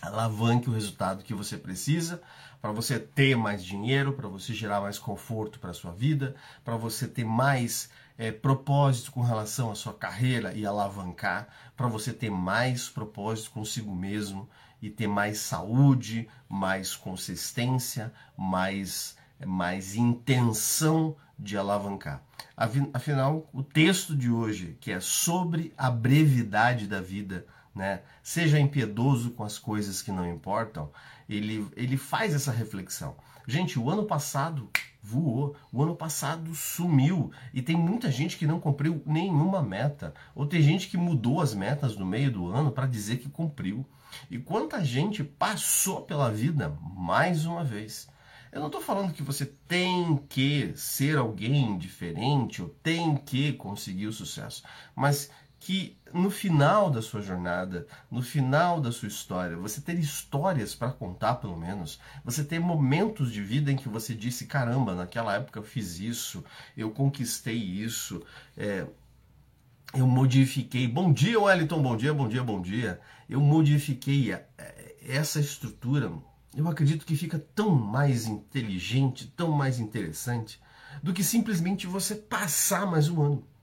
alavanque 0.00 0.70
o 0.70 0.72
resultado 0.72 1.22
que 1.22 1.34
você 1.34 1.56
precisa 1.56 2.20
para 2.60 2.72
você 2.72 2.98
ter 2.98 3.36
mais 3.36 3.62
dinheiro, 3.62 4.14
para 4.14 4.26
você 4.26 4.54
gerar 4.54 4.80
mais 4.80 4.98
conforto 4.98 5.58
para 5.58 5.74
sua 5.74 5.92
vida, 5.92 6.34
para 6.64 6.76
você 6.76 7.06
ter 7.06 7.24
mais 7.24 7.90
é, 8.16 8.30
propósito 8.30 9.12
com 9.12 9.22
relação 9.22 9.70
à 9.70 9.74
sua 9.74 9.92
carreira 9.92 10.52
e 10.54 10.64
alavancar, 10.64 11.48
para 11.76 11.88
você 11.88 12.12
ter 12.12 12.30
mais 12.30 12.88
propósito 12.88 13.50
consigo 13.50 13.94
mesmo 13.94 14.48
e 14.80 14.90
ter 14.90 15.06
mais 15.06 15.38
saúde, 15.38 16.28
mais 16.48 16.94
consistência, 16.94 18.12
mais, 18.36 19.16
mais 19.44 19.94
intenção 19.94 21.16
de 21.38 21.56
alavancar. 21.56 22.22
Afinal, 22.92 23.48
o 23.52 23.62
texto 23.62 24.14
de 24.14 24.30
hoje, 24.30 24.76
que 24.80 24.92
é 24.92 25.00
sobre 25.00 25.72
a 25.76 25.90
brevidade 25.90 26.86
da 26.86 27.00
vida, 27.00 27.46
né? 27.74 28.02
Seja 28.22 28.60
impiedoso 28.60 29.32
com 29.32 29.42
as 29.42 29.58
coisas 29.58 30.00
que 30.00 30.12
não 30.12 30.28
importam, 30.28 30.90
ele, 31.28 31.66
ele 31.74 31.96
faz 31.96 32.32
essa 32.32 32.52
reflexão. 32.52 33.16
Gente, 33.48 33.78
o 33.78 33.90
ano 33.90 34.04
passado 34.04 34.70
voou. 35.04 35.54
O 35.70 35.82
ano 35.82 35.94
passado 35.94 36.54
sumiu 36.54 37.30
e 37.52 37.60
tem 37.60 37.76
muita 37.76 38.10
gente 38.10 38.38
que 38.38 38.46
não 38.46 38.58
cumpriu 38.58 39.02
nenhuma 39.04 39.62
meta, 39.62 40.14
ou 40.34 40.46
tem 40.46 40.62
gente 40.62 40.88
que 40.88 40.96
mudou 40.96 41.42
as 41.42 41.54
metas 41.54 41.94
no 41.96 42.06
meio 42.06 42.32
do 42.32 42.46
ano 42.50 42.72
para 42.72 42.86
dizer 42.86 43.18
que 43.18 43.28
cumpriu. 43.28 43.84
E 44.30 44.38
quanta 44.38 44.82
gente 44.82 45.22
passou 45.22 46.00
pela 46.00 46.30
vida 46.30 46.74
mais 46.96 47.44
uma 47.44 47.62
vez. 47.62 48.08
Eu 48.50 48.60
não 48.60 48.68
estou 48.68 48.80
falando 48.80 49.12
que 49.12 49.22
você 49.22 49.44
tem 49.44 50.16
que 50.28 50.72
ser 50.76 51.18
alguém 51.18 51.76
diferente 51.76 52.62
ou 52.62 52.68
tem 52.68 53.16
que 53.16 53.52
conseguir 53.54 54.06
o 54.06 54.12
sucesso, 54.12 54.62
mas 54.94 55.28
que 55.64 55.96
no 56.12 56.30
final 56.30 56.90
da 56.90 57.00
sua 57.00 57.22
jornada, 57.22 57.86
no 58.10 58.20
final 58.20 58.82
da 58.82 58.92
sua 58.92 59.08
história, 59.08 59.56
você 59.56 59.80
ter 59.80 59.98
histórias 59.98 60.74
para 60.74 60.92
contar, 60.92 61.36
pelo 61.36 61.56
menos, 61.56 61.98
você 62.22 62.44
ter 62.44 62.58
momentos 62.58 63.32
de 63.32 63.42
vida 63.42 63.72
em 63.72 63.76
que 63.76 63.88
você 63.88 64.14
disse: 64.14 64.44
caramba, 64.44 64.94
naquela 64.94 65.34
época 65.34 65.58
eu 65.58 65.62
fiz 65.62 65.98
isso, 65.98 66.44
eu 66.76 66.90
conquistei 66.90 67.56
isso, 67.56 68.22
é, 68.58 68.86
eu 69.94 70.06
modifiquei. 70.06 70.86
Bom 70.86 71.10
dia, 71.10 71.40
Wellington, 71.40 71.80
bom 71.80 71.96
dia, 71.96 72.12
bom 72.12 72.28
dia, 72.28 72.44
bom 72.44 72.60
dia. 72.60 73.00
Eu 73.26 73.40
modifiquei 73.40 74.36
essa 75.08 75.40
estrutura. 75.40 76.12
Eu 76.54 76.68
acredito 76.68 77.06
que 77.06 77.16
fica 77.16 77.38
tão 77.38 77.70
mais 77.70 78.26
inteligente, 78.26 79.32
tão 79.34 79.50
mais 79.50 79.80
interessante 79.80 80.60
do 81.02 81.14
que 81.14 81.24
simplesmente 81.24 81.86
você 81.86 82.14
passar 82.14 82.84
mais 82.86 83.08
um 83.08 83.22
ano. 83.22 83.53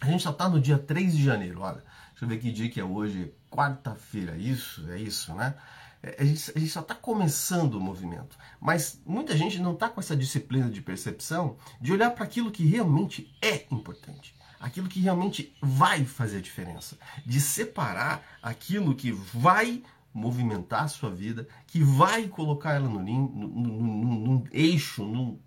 A 0.00 0.06
gente 0.06 0.24
já 0.24 0.30
está 0.30 0.48
no 0.48 0.60
dia 0.60 0.78
3 0.78 1.16
de 1.16 1.24
janeiro, 1.24 1.60
olha. 1.60 1.82
Deixa 2.10 2.24
eu 2.24 2.28
ver 2.28 2.38
que 2.38 2.52
dia 2.52 2.70
que 2.70 2.80
é 2.80 2.84
hoje. 2.84 3.32
Quarta-feira, 3.50 4.36
isso, 4.36 4.88
é 4.90 4.98
isso, 4.98 5.34
né? 5.34 5.54
É, 6.02 6.16
a 6.20 6.24
gente, 6.24 6.52
a 6.54 6.58
gente 6.58 6.70
só 6.70 6.80
está 6.80 6.94
começando 6.94 7.74
o 7.74 7.80
movimento. 7.80 8.36
Mas 8.60 9.00
muita 9.06 9.36
gente 9.36 9.58
não 9.60 9.72
está 9.72 9.88
com 9.88 10.00
essa 10.00 10.16
disciplina 10.16 10.68
de 10.68 10.82
percepção 10.82 11.56
de 11.80 11.92
olhar 11.92 12.10
para 12.10 12.24
aquilo 12.24 12.50
que 12.50 12.66
realmente 12.66 13.34
é 13.40 13.66
importante. 13.70 14.34
Aquilo 14.60 14.88
que 14.88 15.00
realmente 15.00 15.56
vai 15.62 16.04
fazer 16.04 16.38
a 16.38 16.42
diferença. 16.42 16.98
De 17.24 17.40
separar 17.40 18.22
aquilo 18.42 18.94
que 18.94 19.12
vai 19.12 19.82
movimentar 20.12 20.84
a 20.84 20.88
sua 20.88 21.10
vida, 21.10 21.48
que 21.66 21.82
vai 21.82 22.28
colocar 22.28 22.74
ela 22.74 22.88
no, 22.88 23.02
no, 23.02 23.28
no, 23.28 24.14
no 24.14 24.48
eixo, 24.52 25.04
no, 25.04 25.40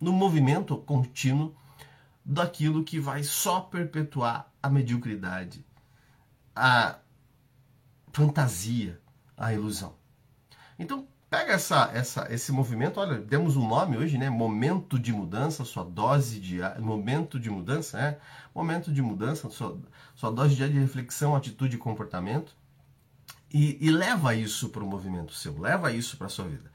no 0.00 0.12
movimento 0.12 0.76
contínuo 0.76 1.56
daquilo 2.24 2.84
que 2.84 2.98
vai 2.98 3.22
só 3.22 3.60
perpetuar 3.60 4.50
a 4.62 4.70
mediocridade, 4.70 5.64
a 6.56 6.98
fantasia, 8.12 8.98
a 9.36 9.52
ilusão. 9.52 9.94
Então, 10.78 11.06
pega 11.28 11.52
essa, 11.52 11.90
essa, 11.92 12.32
esse 12.32 12.50
movimento, 12.50 12.98
olha, 12.98 13.18
demos 13.18 13.56
um 13.56 13.68
nome 13.68 13.96
hoje, 13.98 14.16
né? 14.16 14.30
Momento 14.30 14.98
de 14.98 15.12
mudança, 15.12 15.64
sua 15.64 15.84
dose 15.84 16.40
de 16.40 16.60
momento 16.80 17.38
de 17.38 17.50
mudança, 17.50 17.98
né? 17.98 18.16
Momento 18.54 18.92
de 18.92 19.02
mudança, 19.02 19.50
sua, 19.50 19.78
sua 20.14 20.30
dose 20.30 20.54
de 20.54 20.66
reflexão, 20.66 21.36
atitude 21.36 21.76
e 21.76 21.78
comportamento. 21.78 22.56
E, 23.52 23.78
e 23.80 23.90
leva 23.90 24.34
isso 24.34 24.70
para 24.70 24.82
o 24.82 24.86
movimento 24.86 25.32
seu, 25.32 25.56
leva 25.60 25.92
isso 25.92 26.16
para 26.16 26.26
a 26.26 26.30
sua 26.30 26.46
vida 26.46 26.73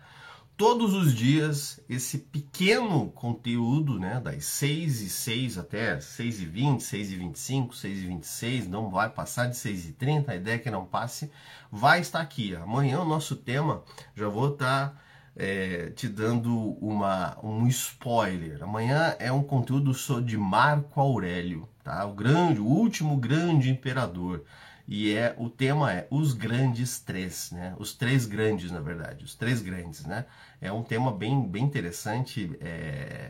todos 0.59 0.93
os 0.93 1.15
dias 1.15 1.79
esse 1.87 2.17
pequeno 2.17 3.09
conteúdo, 3.11 3.97
né, 3.97 4.19
das 4.19 4.43
6 4.43 4.99
e 4.99 5.09
6 5.09 5.57
até 5.57 6.01
6 6.01 6.41
e 6.41 6.45
20, 6.45 6.83
6 6.83 7.11
e 7.13 7.15
25, 7.15 7.75
6 7.77 7.97
e 7.97 8.05
26, 8.07 8.67
não 8.67 8.89
vai 8.89 9.09
passar 9.09 9.47
de 9.47 9.55
6 9.55 9.87
e 9.87 9.93
30, 9.93 10.33
a 10.33 10.35
ideia 10.35 10.55
é 10.55 10.59
que 10.59 10.69
não 10.69 10.83
passe, 10.83 11.31
vai 11.71 12.01
estar 12.01 12.19
aqui. 12.19 12.57
Amanhã 12.57 12.99
o 12.99 13.05
nosso 13.05 13.37
tema, 13.37 13.81
já 14.13 14.27
vou 14.27 14.51
estar 14.51 14.89
tá, 14.89 15.01
é, 15.33 15.91
te 15.91 16.09
dando 16.09 16.53
uma, 16.81 17.37
um 17.41 17.65
spoiler. 17.67 18.61
Amanhã 18.61 19.15
é 19.17 19.31
um 19.31 19.41
conteúdo 19.41 19.93
de 20.21 20.37
Marco 20.37 20.99
Aurélio, 20.99 21.69
tá? 21.85 22.05
o 22.05 22.13
grande, 22.13 22.59
o 22.59 22.65
último 22.65 23.15
grande 23.15 23.69
imperador 23.69 24.43
e 24.91 25.13
é 25.13 25.35
o 25.37 25.47
tema 25.51 25.93
é 25.93 26.07
os 26.09 26.33
grandes 26.33 26.99
três, 26.99 27.51
né? 27.51 27.75
Os 27.77 27.93
três 27.93 28.25
grandes, 28.25 28.71
na 28.71 28.79
verdade, 28.79 29.23
os 29.23 29.35
três 29.35 29.61
grandes, 29.61 30.03
né? 30.03 30.25
É 30.59 30.71
um 30.71 30.81
tema 30.81 31.11
bem, 31.11 31.47
bem 31.47 31.63
interessante, 31.63 32.57
é, 32.59 33.29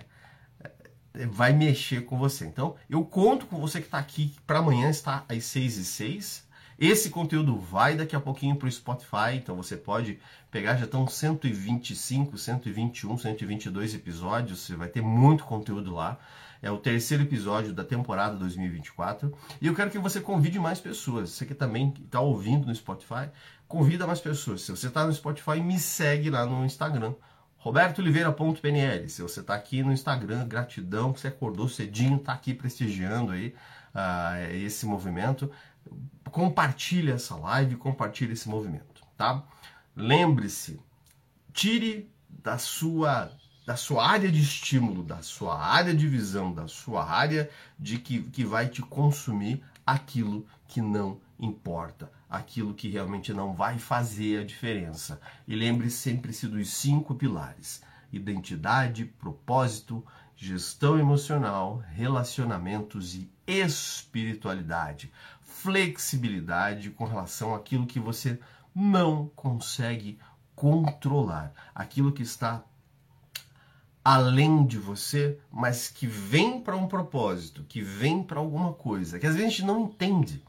é, 1.13 1.25
vai 1.25 1.51
mexer 1.51 2.05
com 2.05 2.17
você. 2.17 2.45
Então, 2.45 2.77
eu 2.89 3.03
conto 3.03 3.45
com 3.45 3.59
você 3.59 3.81
que 3.81 3.87
está 3.87 3.99
aqui 3.99 4.33
para 4.47 4.59
amanhã 4.59 4.89
está 4.89 5.25
às 5.27 5.43
6 5.43 5.77
e 5.79 5.83
6 5.83 6.47
esse 6.79 7.09
conteúdo 7.09 7.57
vai 7.57 7.95
daqui 7.95 8.15
a 8.15 8.21
pouquinho 8.21 8.55
para 8.55 8.67
o 8.67 8.71
Spotify, 8.71 9.35
então 9.35 9.53
você 9.53 9.75
pode 9.75 10.17
pegar, 10.49 10.77
já 10.77 10.85
estão 10.85 11.05
125, 11.05 12.37
121, 12.37 13.17
122 13.17 13.95
episódios, 13.95 14.59
você 14.61 14.75
vai 14.77 14.87
ter 14.87 15.01
muito 15.01 15.43
conteúdo 15.43 15.93
lá. 15.93 16.17
É 16.61 16.71
o 16.71 16.77
terceiro 16.77 17.23
episódio 17.23 17.73
da 17.73 17.83
temporada 17.83 18.35
2024. 18.35 19.33
E 19.61 19.67
eu 19.67 19.75
quero 19.75 19.89
que 19.89 19.99
você 19.99 20.19
convide 20.19 20.59
mais 20.59 20.79
pessoas. 20.79 21.31
Você 21.31 21.45
que 21.45 21.53
também 21.53 21.93
está 22.03 22.19
ouvindo 22.19 22.67
no 22.67 22.75
Spotify, 22.75 23.29
convida 23.67 24.05
mais 24.05 24.19
pessoas. 24.19 24.61
Se 24.61 24.71
você 24.71 24.87
está 24.87 25.05
no 25.05 25.13
Spotify, 25.13 25.61
me 25.61 25.79
segue 25.79 26.29
lá 26.29 26.45
no 26.45 26.65
Instagram. 26.65 27.13
RobertoOliveira.pnl. 27.57 29.09
Se 29.09 29.21
você 29.21 29.41
está 29.41 29.53
aqui 29.53 29.83
no 29.83 29.91
Instagram, 29.91 30.47
gratidão 30.47 31.11
que 31.11 31.19
você 31.19 31.27
acordou 31.27 31.67
cedinho, 31.67 32.17
está 32.17 32.33
aqui 32.33 32.53
prestigiando 32.53 33.31
aí 33.31 33.53
uh, 33.93 34.53
esse 34.55 34.85
movimento 34.85 35.49
compartilhe 36.29 37.11
essa 37.11 37.35
live, 37.35 37.75
compartilhe 37.75 38.33
esse 38.33 38.47
movimento, 38.47 39.03
tá? 39.17 39.43
Lembre-se, 39.95 40.79
tire 41.53 42.11
da 42.29 42.57
sua 42.57 43.31
da 43.65 43.75
sua 43.75 44.03
área 44.03 44.31
de 44.31 44.41
estímulo, 44.41 45.03
da 45.03 45.21
sua 45.21 45.63
área 45.63 45.93
de 45.93 46.07
visão, 46.07 46.51
da 46.51 46.67
sua 46.67 47.07
área 47.07 47.47
de 47.77 47.99
que, 47.99 48.23
que 48.23 48.43
vai 48.43 48.67
te 48.67 48.81
consumir 48.81 49.63
aquilo 49.85 50.47
que 50.67 50.81
não 50.81 51.21
importa, 51.39 52.11
aquilo 52.27 52.73
que 52.73 52.89
realmente 52.89 53.31
não 53.31 53.53
vai 53.53 53.77
fazer 53.77 54.39
a 54.39 54.43
diferença. 54.43 55.21
E 55.47 55.55
lembre 55.55 55.91
sempre-se 55.91 56.47
dos 56.47 56.67
cinco 56.69 57.13
pilares: 57.13 57.83
identidade, 58.11 59.05
propósito, 59.05 60.03
gestão 60.41 60.97
emocional, 60.97 61.83
relacionamentos 61.91 63.13
e 63.13 63.29
espiritualidade. 63.45 65.11
Flexibilidade 65.41 66.91
com 66.91 67.03
relação 67.03 67.53
àquilo 67.53 67.85
que 67.85 67.99
você 67.99 68.39
não 68.73 69.29
consegue 69.35 70.17
controlar, 70.55 71.51
aquilo 71.75 72.13
que 72.13 72.23
está 72.23 72.63
além 74.01 74.65
de 74.65 74.77
você, 74.77 75.37
mas 75.51 75.89
que 75.89 76.07
vem 76.07 76.61
para 76.61 76.77
um 76.77 76.87
propósito, 76.87 77.65
que 77.67 77.81
vem 77.81 78.23
para 78.23 78.39
alguma 78.39 78.71
coisa, 78.71 79.19
que 79.19 79.27
às 79.27 79.35
vezes 79.35 79.47
a 79.47 79.49
gente 79.49 79.65
não 79.65 79.81
entende. 79.81 80.41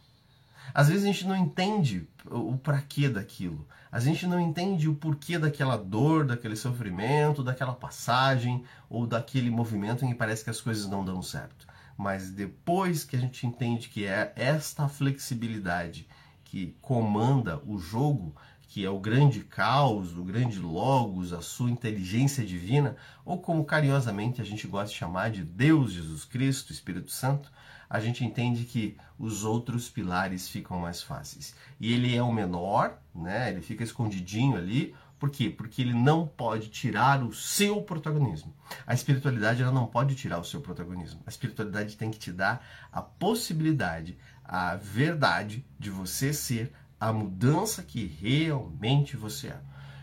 Às 0.74 0.88
vezes 0.88 1.04
a 1.04 1.06
gente 1.06 1.26
não 1.26 1.36
entende 1.36 2.08
o 2.26 2.56
para 2.56 2.80
quê 2.80 3.08
daquilo. 3.08 3.66
A 3.90 3.98
gente 3.98 4.26
não 4.26 4.38
entende 4.38 4.88
o 4.88 4.94
porquê 4.94 5.38
daquela 5.38 5.76
dor, 5.76 6.24
daquele 6.24 6.54
sofrimento, 6.54 7.42
daquela 7.42 7.72
passagem 7.72 8.62
ou 8.88 9.06
daquele 9.06 9.50
movimento 9.50 10.04
em 10.04 10.08
que 10.08 10.14
parece 10.14 10.44
que 10.44 10.50
as 10.50 10.60
coisas 10.60 10.86
não 10.86 11.04
dão 11.04 11.20
certo. 11.22 11.66
Mas 11.96 12.30
depois 12.30 13.04
que 13.04 13.16
a 13.16 13.18
gente 13.18 13.46
entende 13.46 13.88
que 13.88 14.06
é 14.06 14.32
esta 14.36 14.88
flexibilidade 14.88 16.06
que 16.44 16.76
comanda 16.80 17.60
o 17.66 17.78
jogo, 17.78 18.34
que 18.62 18.84
é 18.84 18.88
o 18.90 19.00
grande 19.00 19.40
caos, 19.40 20.16
o 20.16 20.22
grande 20.22 20.60
logos, 20.60 21.32
a 21.32 21.42
sua 21.42 21.70
inteligência 21.70 22.46
divina, 22.46 22.96
ou 23.24 23.38
como 23.38 23.64
carinhosamente 23.64 24.40
a 24.40 24.44
gente 24.44 24.66
gosta 24.68 24.90
de 24.90 24.98
chamar 24.98 25.30
de 25.32 25.42
Deus, 25.42 25.92
Jesus 25.92 26.24
Cristo, 26.24 26.72
Espírito 26.72 27.10
Santo, 27.10 27.50
a 27.90 27.98
gente 27.98 28.24
entende 28.24 28.64
que 28.64 28.96
os 29.18 29.44
outros 29.44 29.90
pilares 29.90 30.48
ficam 30.48 30.78
mais 30.78 31.02
fáceis. 31.02 31.56
E 31.80 31.92
ele 31.92 32.14
é 32.14 32.22
o 32.22 32.32
menor, 32.32 32.96
né? 33.12 33.50
Ele 33.50 33.60
fica 33.60 33.82
escondidinho 33.82 34.56
ali. 34.56 34.94
Por 35.18 35.28
quê? 35.28 35.50
Porque 35.50 35.82
ele 35.82 35.92
não 35.92 36.24
pode 36.24 36.68
tirar 36.68 37.22
o 37.22 37.34
seu 37.34 37.82
protagonismo. 37.82 38.54
A 38.86 38.94
espiritualidade 38.94 39.60
ela 39.60 39.72
não 39.72 39.86
pode 39.86 40.14
tirar 40.14 40.38
o 40.38 40.44
seu 40.44 40.60
protagonismo. 40.60 41.20
A 41.26 41.30
espiritualidade 41.30 41.96
tem 41.96 42.12
que 42.12 42.18
te 42.18 42.30
dar 42.30 42.64
a 42.92 43.02
possibilidade, 43.02 44.16
a 44.44 44.76
verdade 44.76 45.66
de 45.76 45.90
você 45.90 46.32
ser 46.32 46.72
a 46.98 47.12
mudança 47.12 47.82
que 47.82 48.06
realmente 48.06 49.16
você 49.16 49.48
é. 49.48 49.60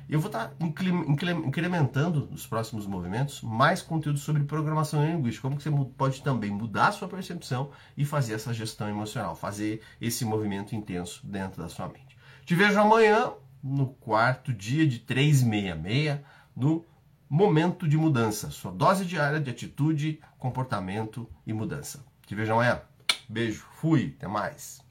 Eu 0.10 0.22
vou 0.22 0.28
estar 0.30 0.54
incrementando 1.46 2.28
nos 2.32 2.48
próximos 2.48 2.88
movimentos 2.88 3.42
mais 3.42 3.82
conteúdo 3.82 4.18
sobre 4.18 4.44
programação 4.46 5.06
linguística, 5.06 5.42
como 5.42 5.58
que 5.58 5.64
você 5.64 5.86
pode 5.98 6.24
também 6.24 6.50
mudar 6.50 6.88
a 6.88 6.92
sua 6.94 7.10
percepção 7.10 7.72
e 7.98 8.06
fazer 8.06 8.36
essa 8.36 8.54
gestão 8.54 8.88
emocional, 8.88 9.36
fazer 9.36 9.82
esse 10.00 10.24
movimento 10.24 10.74
intenso 10.74 11.28
dentro 11.28 11.62
da 11.62 11.68
sua 11.68 11.90
mente. 11.90 12.18
Te 12.46 12.56
vejo 12.56 12.80
amanhã 12.80 13.34
no 13.62 13.88
quarto 13.88 14.54
dia 14.54 14.88
de 14.88 15.00
366 15.00 16.22
no 16.56 16.86
momento 17.30 17.86
de 17.86 17.98
mudança, 17.98 18.50
sua 18.50 18.72
dose 18.72 19.04
diária 19.06 19.42
de 19.42 19.52
atitude, 19.52 20.22
comportamento 20.38 21.30
e 21.46 21.52
mudança. 21.52 22.06
Te 22.26 22.34
vejo 22.34 22.54
amanhã. 22.54 22.82
Beijo, 23.28 23.66
fui, 23.74 24.16
até 24.18 24.28
mais. 24.28 24.87